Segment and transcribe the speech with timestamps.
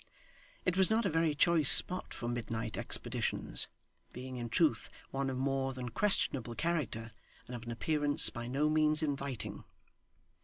[0.65, 3.67] It was not a very choice spot for midnight expeditions,
[4.11, 7.11] being in truth one of more than questionable character,
[7.45, 9.63] and of an appearance by no means inviting.